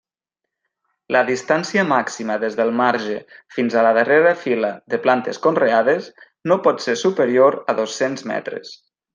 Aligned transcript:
La 1.15 1.19
distància 1.27 1.83
màxima 1.89 2.37
des 2.45 2.57
del 2.61 2.73
marge 2.79 3.19
fins 3.57 3.75
a 3.75 3.85
la 3.89 3.93
darrera 3.99 4.33
fila 4.47 4.73
de 4.95 5.01
plantes 5.07 5.43
conreades 5.47 6.11
no 6.53 6.61
pot 6.69 6.85
ser 6.89 6.99
superior 7.07 7.63
a 7.75 7.81
dos-cents 7.83 8.27
metres. 8.35 8.75